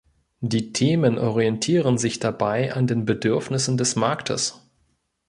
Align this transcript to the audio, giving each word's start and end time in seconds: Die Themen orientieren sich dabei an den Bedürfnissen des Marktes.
Die 0.39 0.73
Themen 0.73 1.19
orientieren 1.19 1.99
sich 1.99 2.17
dabei 2.17 2.73
an 2.73 2.87
den 2.87 3.05
Bedürfnissen 3.05 3.77
des 3.77 3.95
Marktes. 3.95 4.59